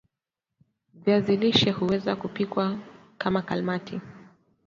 [0.93, 2.79] Viazi lishe huweza kupikwa
[3.17, 4.01] kama kalmati